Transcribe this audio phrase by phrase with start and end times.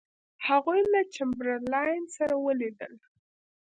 [0.47, 2.93] هغوی له چمبرلاین سره ولیدل.